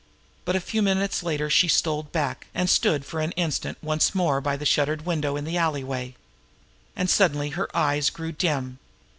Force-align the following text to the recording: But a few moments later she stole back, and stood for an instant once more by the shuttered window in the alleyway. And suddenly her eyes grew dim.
But 0.45 0.55
a 0.55 0.59
few 0.59 0.81
moments 0.81 1.21
later 1.21 1.47
she 1.47 1.67
stole 1.67 2.01
back, 2.01 2.47
and 2.55 2.67
stood 2.67 3.05
for 3.05 3.19
an 3.19 3.33
instant 3.33 3.77
once 3.83 4.15
more 4.15 4.41
by 4.41 4.57
the 4.57 4.65
shuttered 4.65 5.05
window 5.05 5.37
in 5.37 5.45
the 5.45 5.57
alleyway. 5.57 6.15
And 6.95 7.07
suddenly 7.07 7.49
her 7.51 7.69
eyes 7.77 8.09
grew 8.09 8.31
dim. 8.31 8.79